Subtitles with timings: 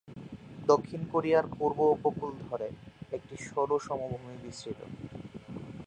[0.67, 2.67] দক্ষিণ কোরিয়ার পূর্ব উপকূল ধরে
[3.11, 4.79] একটি সরু সমভূমি বিস্তৃত।